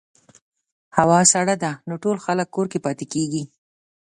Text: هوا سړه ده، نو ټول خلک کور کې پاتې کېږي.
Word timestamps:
هوا 0.97 1.19
سړه 1.33 1.55
ده، 1.63 1.71
نو 1.87 1.93
ټول 2.03 2.17
خلک 2.25 2.47
کور 2.55 2.65
کې 2.71 2.83
پاتې 2.85 3.05
کېږي. 3.13 3.43